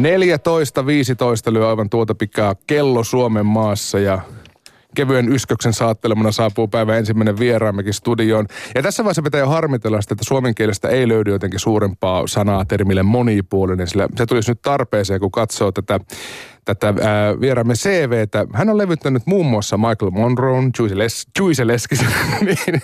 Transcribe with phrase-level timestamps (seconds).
[0.00, 4.20] 14.15 lyö aivan tuota pikaa kello Suomen maassa ja
[4.94, 8.46] kevyen ysköksen saattelemana saapuu päivän ensimmäinen vieraammekin studioon.
[8.74, 12.64] Ja tässä vaiheessa pitää jo harmitella sitä, että suomen kielestä ei löydy jotenkin suurempaa sanaa
[12.64, 16.00] termille monipuolinen, sillä se tulisi nyt tarpeeseen, kun katsoo tätä
[16.64, 18.46] tätä ää, vieraamme CVtä.
[18.54, 22.08] Hän on levyttänyt muun muassa Michael Monroe, Juice, Les, Juice Leskisen,
[22.46, 22.82] niin,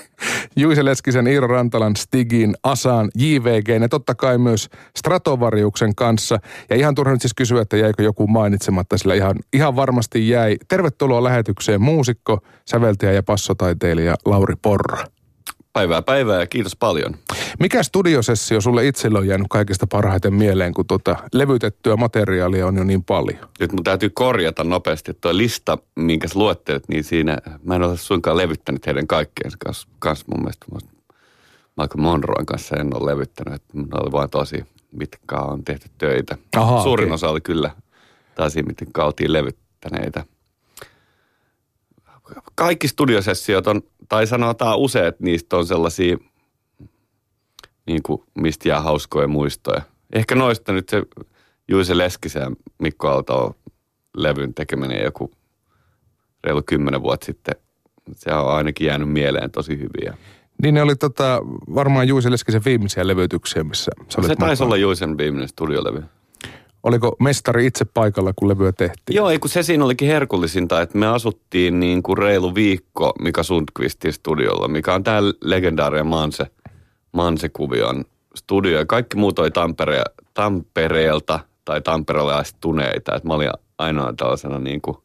[0.56, 6.38] Juice Leskisen, Iiro Rantalan, Stigin, Asan, JVG ja totta kai myös Stratovariuksen kanssa.
[6.70, 10.56] Ja ihan turha nyt siis kysyä, että jäikö joku mainitsematta, sillä ihan, ihan varmasti jäi.
[10.68, 15.15] Tervetuloa lähetykseen muusikko, säveltäjä ja passotaiteilija Lauri Porra.
[15.76, 17.14] Päivää päivää ja kiitos paljon.
[17.60, 22.84] Mikä studiosessio sulle itselle on jäänyt kaikista parhaiten mieleen, kun tuota levytettyä materiaalia on jo
[22.84, 23.48] niin paljon?
[23.60, 27.96] Nyt mun täytyy korjata nopeasti, tuo lista, minkä sä luettelet, niin siinä mä en ole
[27.96, 30.66] suinkaan levyttänyt heidän kaikkien kanssa, kanssa mun mielestä.
[31.76, 36.38] Michael Monroen kanssa en ole levyttänyt, että mun oli vain tosi, mitkä on tehty töitä.
[36.56, 37.14] Aha, Suurin okay.
[37.14, 37.70] osa oli kyllä
[38.34, 40.24] taas mitkä oltiin levyttäneitä.
[42.54, 46.16] Kaikki studiosessiot on tai sanotaan useat niistä on sellaisia,
[47.86, 49.82] niin kuin, mistä jää hauskoja muistoja.
[50.12, 51.02] Ehkä noista nyt se
[51.68, 53.56] Juise Leskisen Mikko Aalto
[54.16, 55.30] levyn tekeminen joku
[56.44, 57.54] reilu kymmenen vuotta sitten.
[58.12, 60.16] Se on ainakin jäänyt mieleen tosi hyviä.
[60.62, 61.40] Niin ne oli tota,
[61.74, 66.02] varmaan Juise Leskisen viimeisiä levytyksiä, missä sä Se taisi olla Juisen viimeinen studiolevy.
[66.86, 69.16] Oliko mestari itse paikalla, kun levyä tehtiin?
[69.16, 73.42] Joo, ei kun se siinä olikin herkullisinta, että me asuttiin niin kuin reilu viikko Mika
[73.42, 76.46] Sundqvistin studiolla, mikä on tämä legendaarinen Manse,
[77.12, 78.86] Manse-kuvion studio.
[78.86, 80.02] Kaikki muut oli Tampere,
[80.34, 83.16] Tampereelta tai tamperelaistuneita.
[83.16, 84.96] Että mä olin ainoa tällaisena niin kuin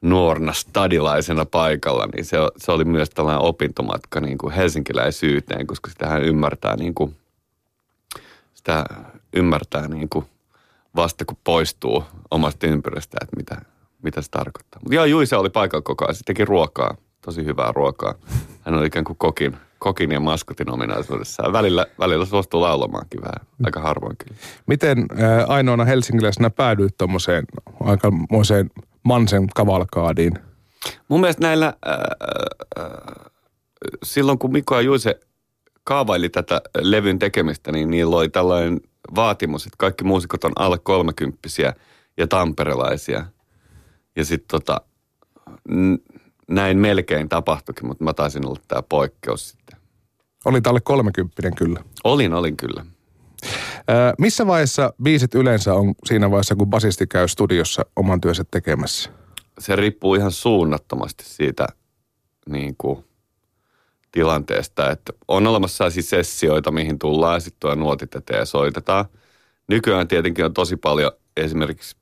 [0.00, 6.22] nuorna stadilaisena paikalla, niin se, se oli myös tällainen opintomatka niin kuin helsinkiläisyyteen, koska sitähän
[6.22, 7.16] ymmärtää niin kuin,
[8.54, 8.84] sitä
[9.32, 10.26] ymmärtää niin kuin
[10.96, 13.60] vasta kun poistuu omasta ympyrästä, että mitä,
[14.02, 14.80] mitä se tarkoittaa.
[14.80, 16.14] Mutta joo, Juise oli paikalla koko ajan.
[16.14, 18.14] Se teki ruokaa, tosi hyvää ruokaa.
[18.62, 21.52] Hän oli ikään kuin kokin, kokin ja maskotin ominaisuudessa.
[21.52, 24.36] Välillä, välillä suostuu laulamaankin vähän, aika harvoin kyllä.
[24.66, 27.44] Miten ää, ainoana helsinkiläisenä päädyit tuommoiseen
[27.80, 28.70] aikamoiseen
[29.02, 30.38] Mansen kavalkaadiin?
[31.08, 31.98] Mun mielestä näillä, ää,
[32.76, 33.30] ää,
[34.02, 35.20] silloin kun Mikko ja Juise
[35.84, 38.80] kaavaili tätä levyn tekemistä, niin niillä oli tällainen–
[39.14, 41.74] vaatimus, että kaikki muusikot on alle kolmekymppisiä
[42.16, 43.26] ja tamperelaisia.
[44.16, 44.80] Ja sitten tota,
[46.48, 49.78] näin melkein tapahtuikin, mutta mä taisin olla tämä poikkeus sitten.
[50.44, 51.80] Olit alle kolmekymppinen kyllä.
[52.04, 52.86] Olin, olin kyllä.
[54.18, 59.10] Missä vaiheessa biisit yleensä on siinä vaiheessa, kun basisti käy studiossa oman työnsä tekemässä?
[59.58, 61.66] Se riippuu ihan suunnattomasti siitä
[62.48, 63.04] niin kuin
[64.12, 69.04] tilanteesta, että on olemassa siis sessioita, mihin tullaan ja sitten tuo nuotit eteen ja soitetaan.
[69.68, 71.96] Nykyään tietenkin on tosi paljon esimerkiksi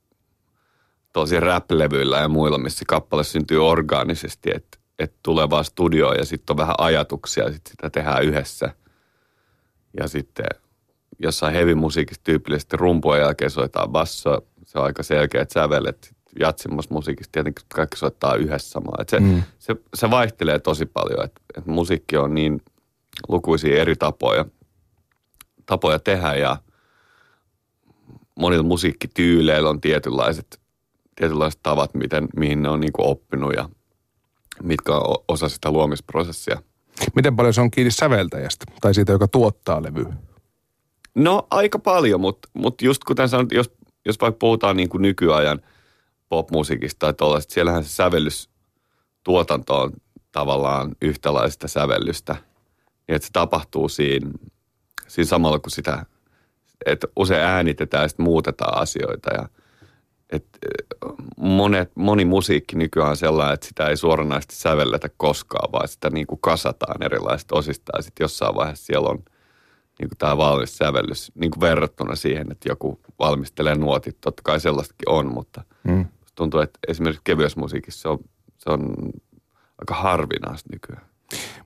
[1.12, 6.54] tosi rap-levyillä ja muilla, missä kappale syntyy orgaanisesti, että, että tulee vaan studioon ja sitten
[6.54, 8.75] on vähän ajatuksia ja sitten sitä tehdään yhdessä.
[10.00, 10.47] Ja sitten
[11.19, 17.67] jossain heavy-musiikissa tyypillisesti rumpujen jälkeen soitetaan basso, se on aika selkeät sävelet, jatsimmassa musiikissa tietenkin
[17.75, 18.95] kaikki soittaa yhdessä samaa.
[19.00, 19.43] Et se, mm.
[19.59, 22.62] se, se, vaihtelee tosi paljon, että et musiikki on niin
[23.28, 24.45] lukuisia eri tapoja,
[25.67, 26.56] tapoja tehdä ja
[28.34, 30.61] monilla musiikkityyleillä on tietynlaiset,
[31.15, 33.69] tietynlaiset tavat, miten, mihin ne on niinku oppinut ja
[34.62, 36.62] mitkä on osa sitä luomisprosessia.
[37.16, 40.12] Miten paljon se on kiinni säveltäjästä tai siitä, joka tuottaa levyä?
[41.15, 43.71] No aika paljon, mutta, mutta just kuten sanoit, jos,
[44.06, 45.61] jos vaikka puhutaan niin kuin nykyajan–
[46.34, 49.93] popmusiikista tai tuollaista, siellähän se sävellystuotanto on
[50.33, 52.37] tavallaan yhtälaista sävellystä.
[53.09, 54.31] Niin että se tapahtuu siinä,
[55.09, 56.06] siinä samalla kuin sitä,
[56.87, 59.49] että usein äänitetään ja sitten muutetaan asioita ja
[60.31, 60.59] että
[61.37, 66.27] monet, moni musiikki nykyään on sellainen, että sitä ei suoranaisesti sävelletä koskaan, vaan sitä niin
[66.27, 69.19] kuin kasataan erilaisista osista ja sitten jossain vaiheessa siellä on
[69.99, 74.21] niin kuin tämä valmis sävellys niin kuin verrattuna siihen, että joku valmistelee nuotit.
[74.21, 78.19] Totta kai sellaistakin on, mutta mm tuntuu, että esimerkiksi kevyessä musiikissa se on,
[78.59, 78.95] se on
[79.78, 81.07] aika harvinaista nykyään.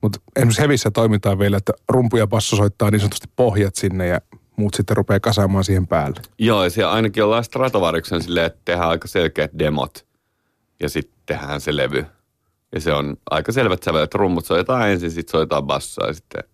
[0.03, 4.21] Mutta esimerkiksi hevissä toimitaan vielä, että rumpu ja basso soittaa niin sanotusti pohjat sinne ja
[4.57, 6.21] muut sitten rupeaa kasaamaan siihen päälle.
[6.39, 10.07] Joo, ja siellä ainakin ollaan Stratovariksen silleen, että tehdään aika selkeät demot
[10.81, 12.07] ja sitten tehdään se levy.
[12.75, 14.15] Ja se on aika selvät sävelet.
[14.15, 16.45] Rummut soitetaan ensin, sitten soitetaan bassoa ja sitten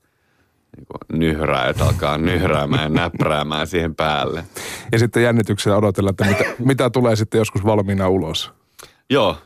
[0.76, 4.44] niin nyhräät alkaa nyhräämään ja näpräämään siihen päälle.
[4.93, 8.53] Ja sitten jännityksellä odotella, että mitä, mitä tulee sitten joskus valmiina ulos.
[9.11, 9.37] Joo,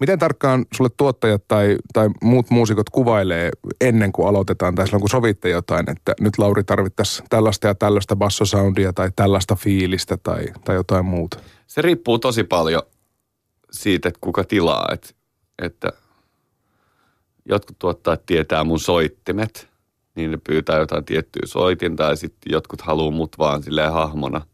[0.00, 5.10] Miten tarkkaan sulle tuottajat tai, tai muut muusikot kuvailee ennen kuin aloitetaan tai silloin kun
[5.10, 10.76] sovitte jotain, että nyt Lauri tarvittaisiin tällaista ja tällaista bassosoundia tai tällaista fiilistä tai, tai
[10.76, 11.38] jotain muuta?
[11.66, 12.82] Se riippuu tosi paljon
[13.70, 14.88] siitä, että kuka tilaa.
[14.92, 15.08] Että,
[15.62, 15.92] että
[17.44, 19.68] jotkut tuottajat tietää mun soittimet,
[20.14, 24.46] niin ne pyytää jotain tiettyä soitinta ja sitten jotkut haluaa mut vaan silleen hahmona.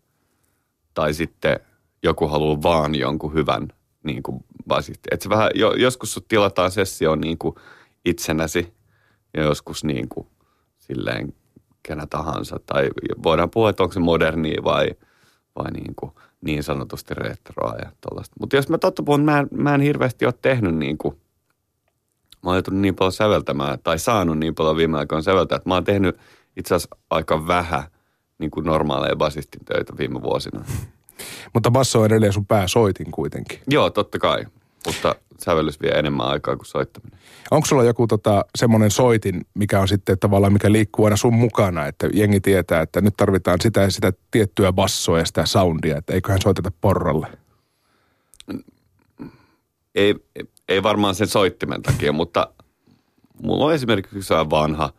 [0.95, 1.61] Tai sitten
[2.03, 3.69] joku haluaa vaan jonkun hyvän
[4.05, 5.09] niin kuin basisti.
[5.11, 7.55] Et se vähän, jo, joskus sut tilataan sessio niin kuin
[8.05, 8.75] itsenäsi
[9.35, 10.27] ja joskus niin kuin
[10.79, 11.35] silleen
[11.83, 12.61] kenä tahansa.
[12.67, 12.91] Tai
[13.23, 14.91] voidaan puhua, että onko se moderni vai,
[15.57, 18.37] vai niin, kuin niin sanotusti retroa ja tollaista.
[18.41, 21.21] Mutta jos mä totta puhun, mä en, mä en hirveästi ole tehnyt niin kuin,
[22.43, 25.75] mä oon joutunut niin paljon säveltämään tai saanut niin paljon viime aikoina säveltää, että mä
[25.75, 26.17] oon tehnyt
[26.57, 27.83] itse asiassa aika vähän
[28.39, 30.65] niin kuin normaaleja basistin töitä viime vuosina.
[31.55, 33.59] Mutta basso on edelleen sun pääsoitin kuitenkin.
[33.67, 34.47] Joo, totta kai.
[34.87, 37.19] Mutta sävellys vie enemmän aikaa kuin soittaminen.
[37.51, 41.87] Onko sulla joku tota, semmoinen soitin, mikä on sitten tavallaan, mikä liikkuu aina sun mukana,
[41.87, 46.13] että jengi tietää, että nyt tarvitaan sitä ja sitä tiettyä bassoa ja sitä soundia, että
[46.15, 47.27] eiköhän soiteta porralle?
[49.95, 50.45] Ei, ei
[50.83, 52.53] varmaan sen soittimen takia, mutta
[53.43, 54.93] mulla on esimerkiksi vanha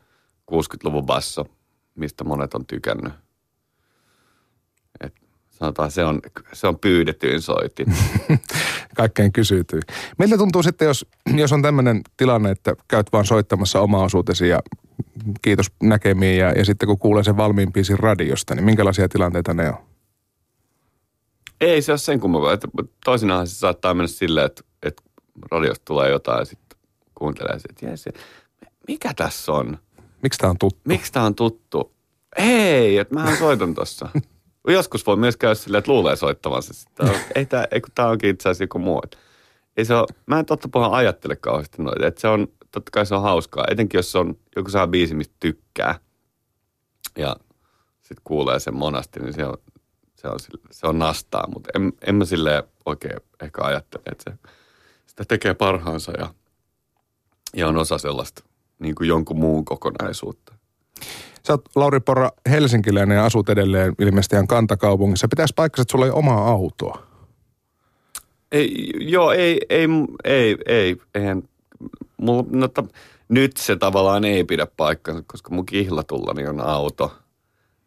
[0.51, 1.45] 60-luvun basso,
[1.95, 3.13] mistä monet on tykännyt–
[5.59, 6.21] sanotaan se on,
[6.53, 7.87] se on pyydetyin soitin.
[8.95, 9.81] Kaikkein kysytyin.
[10.17, 11.05] Miltä tuntuu sitten, jos,
[11.35, 14.59] jos on tämmöinen tilanne, että käyt vaan soittamassa oma osuutesi ja
[15.41, 19.69] kiitos näkemiin ja, ja sitten kun kuulee sen valmiin biisin radiosta, niin minkälaisia tilanteita ne
[19.69, 19.77] on?
[21.61, 22.57] Ei se ole sen kummempaa.
[23.05, 24.63] Toisinaan se saattaa mennä silleen, että
[25.51, 26.79] radiosta tulee jotain ja sitten
[27.15, 28.11] kuuntelee että se,
[28.87, 29.77] mikä tässä on?
[30.23, 30.81] Miksi tämä on tuttu?
[30.85, 31.93] Miksi tämä on tuttu?
[32.39, 34.09] Hei, että mähän soitan tossa.
[34.67, 37.19] Joskus voi myös käydä silleen, että luulee soittavansa sitä.
[37.35, 39.01] ei tämä, ei kun tämä onkin itse asiassa joku muu.
[39.77, 42.07] Ei se ole, mä en totta puhua ajattele kauheasti noita.
[42.07, 43.65] Että se on, totta kai se on hauskaa.
[43.71, 45.99] Etenkin jos on joku saa biisi, mistä tykkää.
[47.17, 47.35] Ja
[48.01, 49.57] sitten kuulee sen monasti, niin se on,
[50.15, 50.39] se on,
[50.71, 51.47] se on nastaa.
[51.53, 54.49] Mutta en, en mä silleen oikein ehkä ajattele, että se
[55.19, 56.33] sitä tekee parhaansa ja,
[57.55, 58.43] ja on osa sellaista
[58.79, 60.53] niin kuin jonkun muun kokonaisuutta.
[61.47, 65.27] Sä oot Lauri Porra helsinkiläinen ja asut edelleen ilmeisesti ihan kantakaupungissa.
[65.27, 67.03] Pitäisi paikkansa, että sulla ei omaa autoa.
[68.51, 69.87] Ei, joo, ei, ei,
[70.23, 71.43] ei, ei, eihän,
[72.17, 72.83] mulla, no, ta,
[73.29, 77.17] nyt se tavallaan ei pidä paikkansa, koska mun kihlatullani on auto.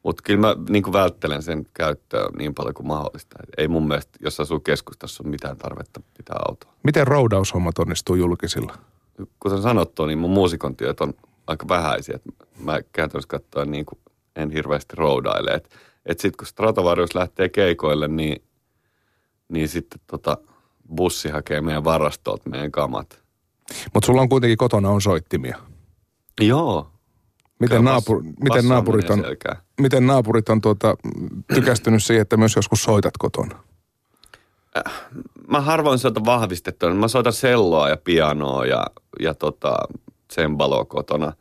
[0.02, 3.36] Mutta kyllä mä niin välttelen sen käyttöä niin paljon kuin mahdollista.
[3.42, 6.72] Et ei mun mielestä, jos asuu keskustassa, ole mitään tarvetta pitää autoa.
[6.82, 8.78] Miten roudaushommat onnistuu julkisilla?
[9.40, 11.14] Kuten sanottu, niin mun muusikon työt on
[11.46, 12.16] aika vähäisiä.
[12.16, 12.22] Et
[12.58, 13.98] mä käytännössä katsoen niin kuin
[14.36, 15.50] en hirveästi roudaile.
[15.50, 15.68] Että
[16.06, 18.42] et sitten kun Stratovarius lähtee keikoille, niin,
[19.48, 20.38] niin sitten tota,
[20.94, 23.22] bussi hakee meidän varastolta meidän kamat.
[23.94, 25.58] Mutta sulla on kuitenkin kotona on soittimia.
[26.40, 26.91] Joo.
[27.62, 29.24] Miten, naapur, miten, naapurit on,
[29.80, 30.96] miten naapurit on tuota,
[31.54, 33.58] tykästynyt siihen, että myös joskus soitat kotona?
[34.76, 34.92] Äh,
[35.48, 36.94] mä harvoin soitan vahvistettua.
[36.94, 38.86] Mä soitan selloa ja pianoa ja,
[39.20, 39.76] ja tota,
[40.28, 41.32] tsembaloa kotona.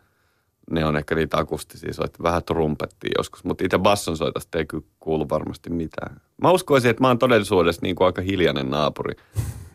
[0.71, 2.23] Ne on ehkä niitä akustisia soittaa.
[2.23, 6.21] Vähän trumpettia joskus, mutta itse basson soitosta ei kyllä kuulu varmasti mitään.
[6.41, 9.13] Mä uskoisin, että mä oon todellisuudessa niin kuin aika hiljainen naapuri,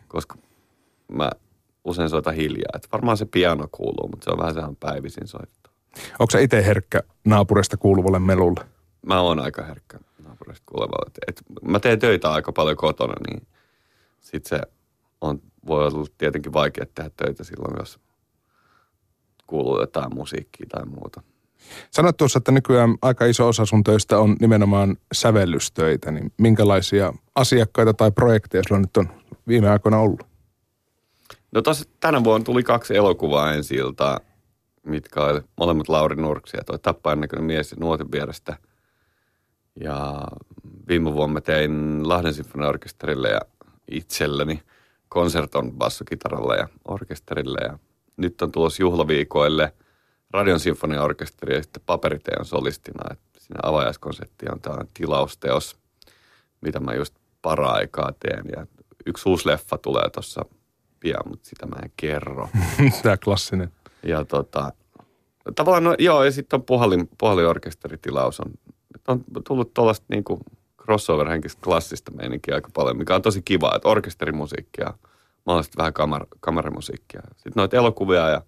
[0.07, 0.35] koska
[1.11, 1.29] mä
[1.83, 2.71] usein soitan hiljaa.
[2.75, 5.66] Et varmaan se piano kuuluu, mutta se on vähän sehän päivisin soittaa.
[6.19, 8.65] Onko se itse herkkä naapurista kuuluvalle melulle?
[9.05, 11.05] Mä oon aika herkkä naapurista kuuluvalle.
[11.07, 13.47] Et, et mä teen töitä aika paljon kotona, niin
[14.21, 14.61] sit se
[15.21, 17.99] on, voi olla tietenkin vaikea tehdä töitä silloin, jos
[19.47, 21.21] kuuluu jotain musiikkia tai muuta.
[21.91, 27.93] Sanoit tuossa, että nykyään aika iso osa sun töistä on nimenomaan sävellystöitä, niin minkälaisia asiakkaita
[27.93, 29.09] tai projekteja sulla nyt on
[29.47, 30.23] viime aikoina ollut?
[31.51, 34.19] No tos, tänä vuonna tuli kaksi elokuvaa ensi iltaa,
[34.87, 38.57] mitkä oli molemmat Lauri Nurksia, toi Tappajan näköinen mies nuotin vierestä.
[39.79, 40.27] Ja
[40.87, 43.39] viime vuonna tein Lahden sinfoniaorkesterille ja
[43.91, 44.61] itselleni
[45.09, 47.79] konserton bassokitaralla ja orkesterille ja
[48.17, 49.73] nyt on tulossa juhlaviikoille
[50.31, 53.11] Radion Sinfoniaorkesteri ja sitten Paperiteen solistina.
[53.11, 55.77] Että siinä avajaiskonsepti on tämä tilausteos,
[56.61, 58.45] mitä mä just para-aikaa teen.
[58.55, 58.67] Ja
[59.05, 60.45] yksi uusi leffa tulee tuossa
[60.99, 62.49] pian, mutta sitä mä en kerro.
[63.03, 63.71] tämä klassinen.
[64.07, 64.73] Ja tota,
[65.55, 68.39] tavallaan, no, joo, ja sitten on puhalin, puhallinorkesteritilaus.
[68.39, 68.51] On,
[69.07, 70.39] on tullut tuollaista niinku
[70.81, 74.93] crossover-henkistä klassista meininkiä aika paljon, mikä on tosi kiva, että orkesterimusiikkia–
[75.47, 77.21] mahdollisesti vähän kamer- kameramusiikkia.
[77.31, 78.41] Sitten noita elokuvia ja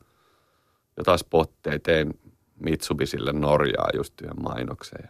[0.97, 2.19] jotain spotteja tein
[2.59, 5.09] Mitsubisille Norjaa just yhden mainoksen.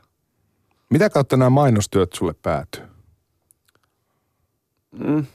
[0.90, 2.84] Mitä kautta nämä mainostyöt sulle päätyy?
[4.92, 5.26] Mm.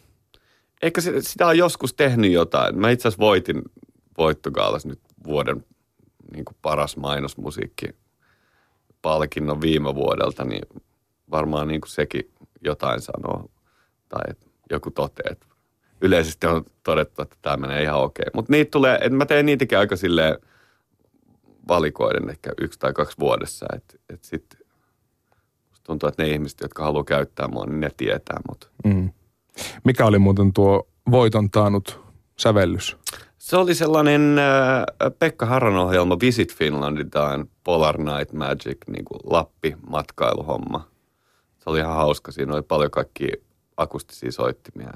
[0.82, 2.78] Ehkä se, sitä on joskus tehnyt jotain.
[2.78, 3.62] Mä itse asiassa voitin
[4.18, 5.64] Voittogaalas nyt vuoden
[6.32, 7.86] niin kuin paras mainosmusiikki
[9.02, 10.82] palkinnon viime vuodelta, niin
[11.30, 12.30] varmaan niin kuin sekin
[12.60, 13.50] jotain sanoo.
[14.08, 14.34] Tai
[14.70, 15.46] joku toteaa, että
[16.00, 18.26] yleisesti on todettu, että tämä menee ihan okei.
[18.34, 20.38] Mutta niitä tulee, että mä teen niitäkin aika silleen
[21.68, 23.66] valikoiden ehkä yksi tai kaksi vuodessa.
[23.76, 24.60] Että et sitten
[25.82, 28.70] tuntuu, että ne ihmiset, jotka haluaa käyttää mua, niin ne tietää mut.
[28.84, 29.12] Mm.
[29.84, 32.00] Mikä oli muuten tuo voiton taanut
[32.38, 32.96] sävellys?
[33.44, 34.84] Se oli sellainen äh,
[35.18, 37.10] Pekka Haran ohjelma Visit Finlandin
[37.64, 40.88] Polar Night Magic, niin kuin Lappi-matkailuhomma.
[41.58, 42.32] Se oli ihan hauska.
[42.32, 43.32] Siinä oli paljon kaikki
[43.76, 44.92] akustisia soittimia.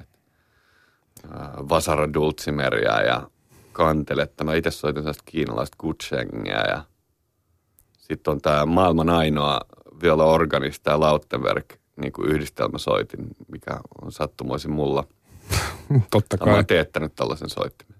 [1.24, 3.30] Äh, Vasara Dulcimeria ja
[3.72, 4.44] kanteletta.
[4.44, 6.84] Mä itse soitin sellaista kiinalaista Gutschengia ja
[7.98, 9.60] sitten on tämä maailman ainoa
[10.02, 15.04] viola organista ja Lautenberg niin kuin yhdistelmäsoitin, mikä on sattumoisin mulla.
[16.10, 16.48] Totta kai.
[16.48, 17.97] Mä oon teettänyt tällaisen soittimen.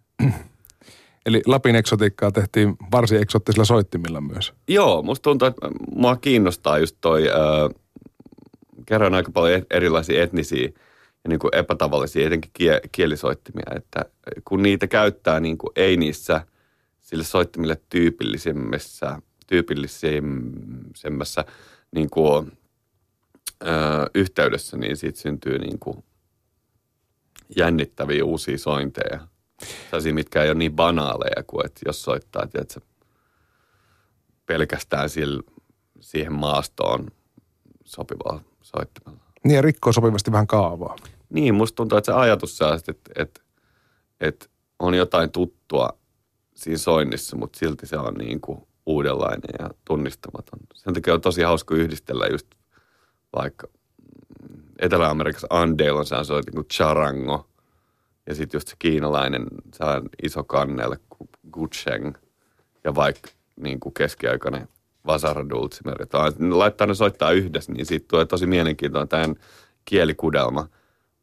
[1.27, 4.53] Eli Lapin eksotiikkaa tehtiin varsin eksottisilla soittimilla myös.
[4.69, 7.35] Joo, musta tuntuu, että mua kiinnostaa just toi, äh,
[8.87, 10.71] kerran aika paljon erilaisia etnisiä
[11.25, 14.05] ja niin kuin epätavallisia etenkin kie, kielisoittimia, että
[14.45, 16.47] kun niitä käyttää niin kuin ei niissä
[17.01, 21.45] sille soittimille tyypillisemmässä, tyypillisemmässä
[21.95, 22.53] niin kuin,
[23.63, 23.67] ö,
[24.15, 26.05] yhteydessä, niin siitä syntyy niin kuin
[27.57, 29.21] jännittäviä uusia sointeja.
[29.85, 32.81] Sellaisia, mitkä ei ole niin banaaleja kuin, että jos soittaa, tiedätkö,
[34.47, 35.43] pelkästään sille,
[36.01, 37.11] siihen maastoon
[37.85, 39.23] sopivaa soittimella.
[39.45, 40.97] Niin ja rikkoo sopivasti vähän kaavaa.
[41.31, 43.41] Niin, musta tuntuu, että se ajatus sellaista, että, että,
[44.21, 44.47] että
[44.79, 45.99] on jotain tuttua
[46.55, 50.59] siinä soinnissa, mutta silti se on niin kuin uudenlainen ja tunnistamaton.
[50.75, 52.47] Sen takia on tosi hauska yhdistellä just
[53.37, 53.69] vaikka
[54.79, 57.49] Etelä-Amerikassa Andale on soitin kuin charango.
[58.29, 62.15] Ja sitten just se kiinalainen, se on iso kannelle kuin Gucheng.
[62.85, 64.69] Ja vaikka niin kuin keskiaikainen
[65.07, 65.97] Vasara Dulcimer.
[66.51, 69.35] Laittaa ne soittaa yhdessä, niin siitä tulee tosi mielenkiintoinen tämän
[69.85, 70.69] kielikudelma.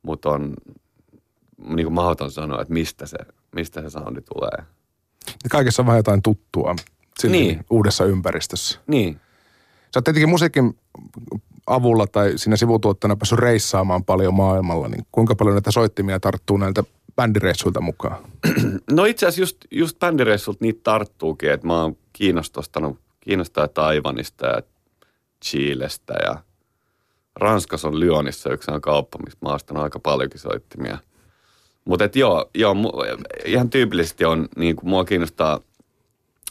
[0.02, 0.54] Mutta on
[1.58, 3.18] niin kuin mahdoton sanoa, että mistä se,
[3.56, 4.66] mistä se soundi tulee.
[5.28, 6.76] Ja kaikessa on vähän jotain tuttua
[7.24, 7.66] niin.
[7.70, 8.80] uudessa ympäristössä.
[8.88, 9.20] Niin.
[9.94, 10.80] Sä oot tietenkin musiikin
[11.68, 16.84] avulla tai siinä sivutuotteena päässyt reissaamaan paljon maailmalla, niin kuinka paljon näitä soittimia tarttuu näiltä
[17.16, 18.24] bändireissuilta mukaan?
[18.92, 24.62] No itse asiassa just, just bändireissulta niitä tarttuukin, että mä oon kiinnostanut, kiinnostaa Taivanista ja
[25.46, 26.44] Chilestä ja
[27.36, 30.98] Ranskassa on Lyonissa yksi on kauppa, missä mä oon aika paljonkin soittimia.
[31.86, 32.76] Mutta joo, joo,
[33.46, 35.60] ihan tyypillisesti on, niin kuin mua kiinnostaa,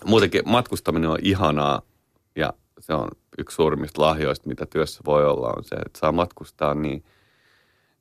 [0.04, 1.82] muutenkin matkustaminen on ihanaa
[2.36, 6.74] ja se on yksi suurimmista lahjoista, mitä työssä voi olla, on se, että saa matkustaa
[6.74, 7.04] niin,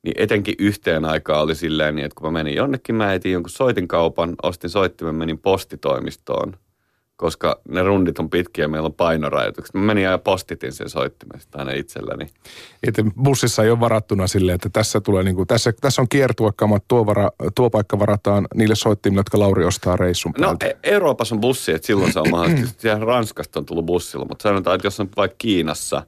[0.03, 3.49] niin etenkin yhteen aikaan oli silleen, niin että kun mä menin jonnekin, mä etin jonkun
[3.49, 6.53] soitinkaupan, ostin soittimen, menin postitoimistoon–
[7.15, 9.73] koska ne rundit on pitkiä ja meillä on painorajoitukset.
[9.73, 12.27] Mä menin ja postitin sen soittimesta aina itselläni.
[12.87, 16.83] Että bussissa ei ole varattuna silleen, että tässä, tulee niin kuin, tässä, tässä on kiertuekamat,
[16.87, 20.65] tuo, vara, tuo paikka varataan niille soittimille, jotka Lauri ostaa reissun no, päältä.
[20.65, 22.97] No Euroopassa on bussi, että silloin se on mahdollista.
[23.05, 26.03] Ranskasta on tullut bussilla, mutta sanotaan, että jos on vaikka Kiinassa,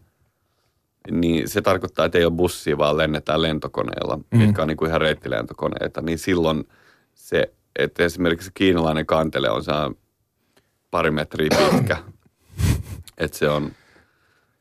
[1.12, 4.38] niin se tarkoittaa, että ei ole bussia, vaan lennetään lentokoneella, mm.
[4.38, 6.02] mitkä on niin kuin ihan reittilentokoneita.
[6.02, 6.68] Niin silloin
[7.14, 9.72] se, että esimerkiksi kiinalainen kantele on se
[10.96, 11.98] pari metriä pitkä.
[13.18, 13.72] Et se on,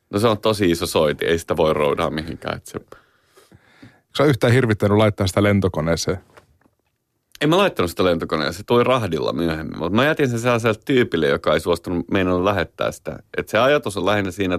[0.09, 2.57] no se on tosi iso soiti, ei sitä voi roudaa mihinkään.
[2.57, 2.79] Et se...
[4.17, 6.17] Sä yhtään hirvittänyt laittaa sitä lentokoneeseen?
[7.41, 11.27] En mä laittanut sitä lentokoneeseen, se tuli rahdilla myöhemmin, mutta mä jätin sen sellaiselle tyypille,
[11.27, 13.19] joka ei suostunut meinannut lähettää sitä.
[13.37, 14.55] Et se ajatus on lähinnä siinä,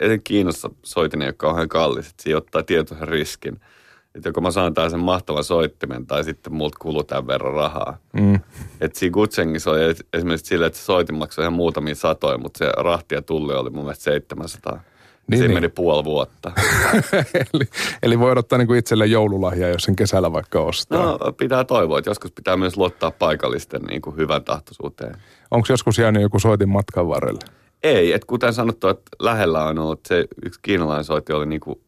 [0.00, 3.60] että Kiinassa soitin ei ole kauhean kallis, että siinä ottaa tietoisen riskin–
[4.14, 7.96] että joko mä saan sen mahtavan soittimen tai sitten multa kuluu tämän verran rahaa.
[8.12, 8.34] Mm.
[8.80, 9.80] Että siinä Gutsengissa oli
[10.12, 13.70] esimerkiksi sille, että se soitin maksoi ihan muutamia satoja, mutta se rahti ja tulli oli
[13.70, 14.80] mun mielestä 700.
[15.30, 15.56] Niin, Siinä niin.
[15.56, 16.52] meni puoli vuotta.
[17.54, 17.68] eli,
[18.02, 21.04] eli voi odottaa niin itselleen joululahjaa, jos sen kesällä vaikka ostaa.
[21.04, 25.14] No pitää toivoa, että joskus pitää myös luottaa paikallisten niin kuin hyvän tahtoisuuteen.
[25.50, 27.40] Onko joskus jäänyt joku soitin matkan varrelle?
[27.82, 31.80] Ei, että kuten sanottu, että lähellä on ollut se yksi kiinalainen soitti oli niin kuin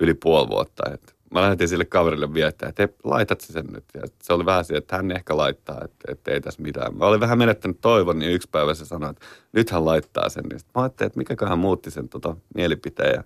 [0.00, 0.90] yli puoli vuotta.
[0.94, 3.84] Että mä lähetin sille kaverille viettää, että laitat sen nyt.
[3.94, 6.96] Ja se oli vähän siihen, että hän ehkä laittaa, että, että ei tässä mitään.
[6.96, 10.44] Mä olin vähän menettänyt toivon, niin yksi päivä se sanoi, että nyt hän laittaa sen.
[10.44, 13.14] Niin mä ajattelin, että mikäköhän muutti sen tota, mielipiteen.
[13.14, 13.24] Ja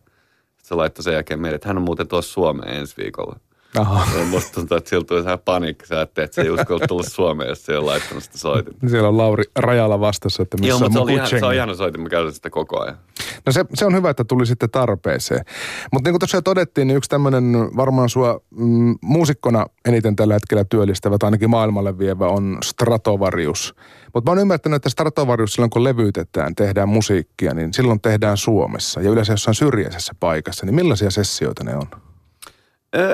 [0.62, 3.36] se laittoi sen jälkeen meille, että hän on muuten tuossa Suomeen ensi viikolla.
[3.78, 4.24] Aha.
[4.24, 5.86] Musta tuntuu, että sillä tuli vähän paniikki.
[5.86, 8.88] Sä että se ei uskalla tulla Suomeen, jos se ei ole laittanut sitä soitinta.
[8.88, 11.54] Siellä on Lauri rajalla vastassa, että missä Joo, on mutta se, oli ihan, se on
[11.54, 12.98] ihana soitin, mä käytän sitä koko ajan.
[13.46, 15.44] No se, se on hyvä, että tuli sitten tarpeeseen.
[15.92, 20.34] Mutta niin kuin tuossa jo todettiin, niin yksi tämmöinen varmaan sua mm, muusikkona eniten tällä
[20.34, 23.74] hetkellä työllistävä tai ainakin maailmalle vievä on Stratovarius.
[24.14, 29.00] Mutta mä oon ymmärtänyt, että Stratovarius silloin kun levyytetään, tehdään musiikkia, niin silloin tehdään Suomessa
[29.00, 30.66] ja yleensä jossain syrjäisessä paikassa.
[30.66, 32.01] Niin millaisia sessioita ne on?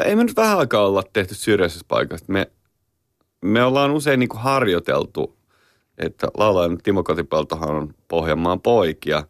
[0.05, 2.27] Ei me nyt vähän aikaa olla tehty syrjäisessä paikassa.
[2.29, 2.51] Me,
[3.45, 5.39] me ollaan usein niin kuin harjoiteltu,
[5.99, 9.25] että laulajan Timo Kotipeltohan on Pohjanmaan poikia,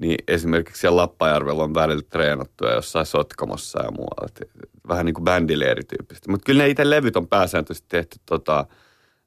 [0.00, 4.28] niin esimerkiksi siellä Lappajärvellä on välillä treenattu ja jossain Sotkamossa ja muualla.
[4.88, 6.30] Vähän niin kuin bändileirityyppistä.
[6.30, 8.66] Mutta kyllä ne itse levyt on pääsääntöisesti tehty tota,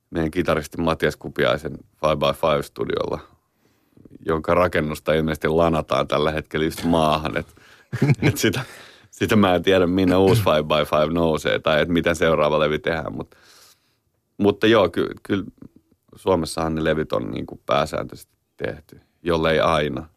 [0.10, 3.20] meidän kitaristi Matias Kupiaisen 5x5-studiolla,
[4.26, 7.38] jonka rakennusta ilmeisesti lanataan tällä hetkellä just maahan.
[7.38, 7.48] Et,
[8.22, 8.62] et sitä,
[9.22, 13.16] sitä mä en tiedä, minne uusi 5x5 nousee tai että miten seuraava levy tehdään.
[13.16, 13.38] Mutta,
[14.38, 15.44] mutta joo, kyllä, kyllä
[16.16, 20.08] Suomessahan ne levyt on niin kuin pääsääntöisesti tehty, jollei aina.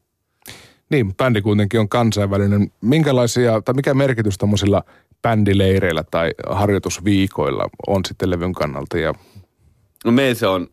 [0.91, 2.73] Niin, bändi kuitenkin on kansainvälinen.
[2.81, 4.83] Minkälaisia, tai mikä merkitys tuommoisilla
[5.23, 8.99] bändileireillä tai harjoitusviikoilla on sitten levyn kannalta?
[8.99, 9.15] Ja
[10.05, 10.69] No meillä se on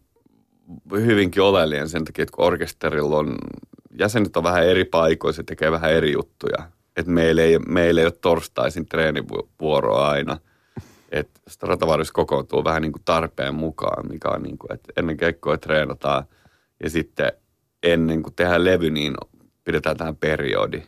[0.91, 3.37] hyvinkin oleellinen sen takia, että kun orkesterilla on,
[3.99, 6.71] jäsenet on vähän eri paikoissa ja tekee vähän eri juttuja.
[6.97, 10.37] Että meillä ei, meillä ei ole torstaisin treenivuoroa aina.
[11.11, 15.57] Että Stratavarius kokoontuu vähän niin kuin tarpeen mukaan, mikä on niin kuin, että ennen keikkoa
[15.57, 16.23] treenataan
[16.83, 17.31] ja sitten
[17.83, 19.13] ennen kuin tehdään levy, niin
[19.63, 20.83] pidetään tähän periodi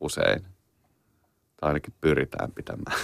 [0.00, 0.42] usein.
[1.56, 2.96] Tai ainakin pyritään pitämään.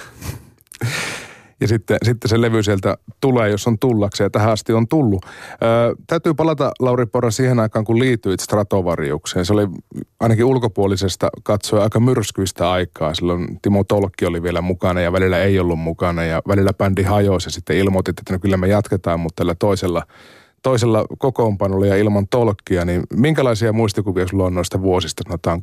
[1.64, 4.33] Ja sitten, sitten se levy sieltä tulee, jos on tullakseen.
[4.33, 5.25] Tähän asti on tullut.
[5.62, 9.47] Öö, täytyy palata, Lauri Pora, siihen aikaan, kun liityit Stratovariukseen.
[9.47, 9.68] Se oli
[10.21, 13.14] ainakin ulkopuolisesta katsoa aika myrskyistä aikaa.
[13.14, 16.25] Silloin Timo Tolkki oli vielä mukana ja välillä ei ollut mukana.
[16.25, 20.02] Ja välillä bändi hajosi ja sitten ilmoitit, että no kyllä me jatketaan, mutta tällä toisella,
[20.62, 22.85] toisella kokoonpanolla ja ilman Tolkkia.
[22.85, 25.61] Niin minkälaisia muistikuvia sulla on noista vuosista, sanotaan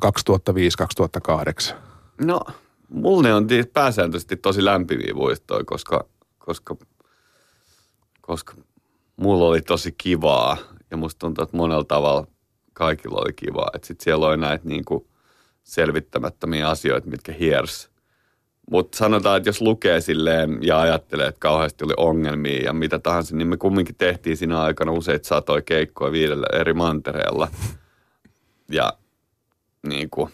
[1.70, 1.74] 2005-2008?
[2.24, 2.40] No,
[2.92, 6.04] mulle ne on ti- pääsääntöisesti tosi lämpimiä muistoja, koska,
[6.38, 6.76] koska,
[8.20, 8.54] koska
[9.16, 10.56] mulla oli tosi kivaa.
[10.90, 12.26] Ja musta tuntuu, että monella tavalla
[12.72, 13.70] kaikilla oli kivaa.
[13.74, 15.08] Että sit siellä oli näitä niinku
[15.62, 17.90] selvittämättömiä asioita, mitkä hiers.
[18.70, 23.36] Mutta sanotaan, että jos lukee silleen ja ajattelee, että kauheasti oli ongelmia ja mitä tahansa,
[23.36, 27.48] niin me kumminkin tehtiin siinä aikana useita satoja keikkoja viidellä eri mantereella.
[28.70, 28.92] Ja
[29.86, 30.30] niin kuin,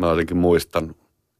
[0.00, 0.94] mä jotenkin muistan,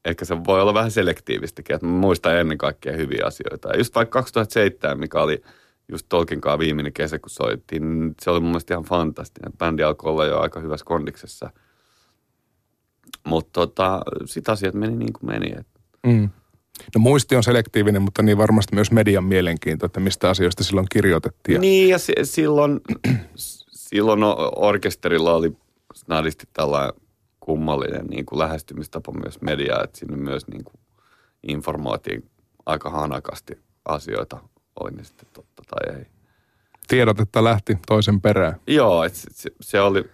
[0.05, 3.69] ehkä se voi olla vähän selektiivistäkin, että mä muistan ennen kaikkea hyviä asioita.
[3.69, 5.43] Ja just vaikka 2007, mikä oli
[5.89, 9.53] just Tolkinkaan viimeinen kesä, kun soittiin, niin se oli mun mielestä ihan fantastinen.
[9.59, 11.51] Bändi alkoi olla jo aika hyvässä kondiksessa.
[13.27, 15.55] Mutta tota, sit asiat meni niin kuin meni.
[16.07, 16.29] Mm.
[16.95, 21.61] No muisti on selektiivinen, mutta niin varmasti myös median mielenkiinto, että mistä asioista silloin kirjoitettiin.
[21.61, 22.81] Niin, ja si- silloin,
[23.89, 24.21] silloin
[24.57, 25.57] orkesterilla oli
[25.95, 27.08] snadisti tällainen
[27.49, 30.81] kummallinen niin kuin lähestymistapa myös mediaa, että sinne myös niin kuin
[31.43, 32.31] informoitiin
[32.67, 34.39] aika hanakasti asioita,
[34.81, 36.07] oli ne sitten totta tai ei.
[36.89, 38.61] Tiedotetta lähti toisen perään.
[38.67, 40.05] Joo, et se, se, oli,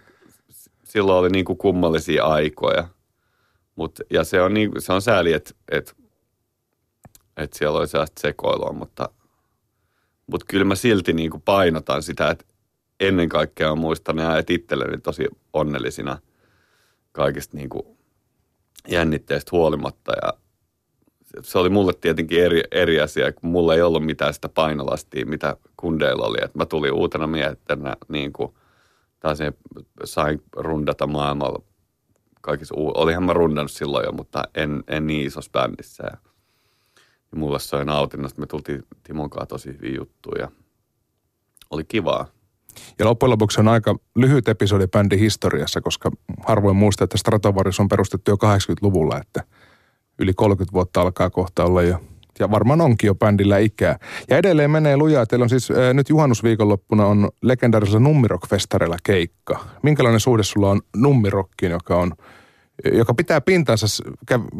[0.83, 2.87] silloin oli niin kuin kummallisia aikoja.
[3.75, 5.95] Mut, ja se on, niin, se on sääli, että et,
[7.37, 9.09] et siellä oli sellaista sekoilua, mutta,
[10.27, 12.45] mutta kyllä mä silti niin kuin painotan sitä, että
[12.99, 16.17] ennen kaikkea muistan ja että itselleni tosi onnellisina
[17.15, 17.97] kaikista niin kuin
[18.87, 20.11] jännitteistä huolimatta.
[20.21, 20.33] Ja
[21.23, 25.25] se- se oli mulle tietenkin eri, eri asia, kun mulla ei ollut mitään sitä painolastia,
[25.25, 26.37] mitä kundeilla oli.
[26.41, 28.53] Et mä tulin uutena miettänä, niin kuin,
[29.19, 29.39] taas
[30.03, 31.63] sain rundata maailmalla
[32.41, 36.03] kaikissa, olihan mä rundannut silloin jo, mutta en, en niin isossa bändissä.
[36.03, 36.17] Ja,
[37.31, 40.41] ja mulle soi nautinnosta, me tultiin Timon kanssa tosi hyviä juttuja.
[40.41, 40.51] ja
[41.69, 42.34] Oli kivaa.
[42.99, 46.11] Ja loppujen lopuksi on aika lyhyt episodi bändin historiassa, koska
[46.45, 49.43] harvoin muistaa, että Stratovarius on perustettu jo 80-luvulla, että
[50.19, 51.97] yli 30 vuotta alkaa kohta olla jo.
[52.39, 53.99] Ja varmaan onkin jo bändillä ikää.
[54.29, 55.25] Ja edelleen menee lujaa.
[55.25, 59.65] Teillä on siis äh, nyt juhannusviikonloppuna on legendaarisella Nummirock-festareilla keikka.
[59.83, 62.13] Minkälainen suhde sulla on Nummirokkiin, joka on
[62.93, 63.87] joka pitää pintansa,